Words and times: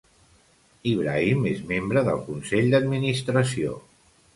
Ibrahim 0.93 1.45
és 1.51 1.63
membre 1.75 2.05
del 2.11 2.25
consell 2.33 2.77
d'administració. 2.77 3.81